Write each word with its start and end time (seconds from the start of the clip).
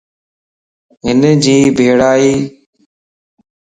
ھن 1.03 1.21
جي 1.43 1.55
ڀيڙائي؟ 1.77 2.31